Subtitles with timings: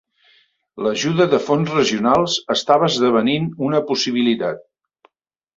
[0.85, 4.69] L'ajuda de fonts regionals estava esdevenint una possibilitat.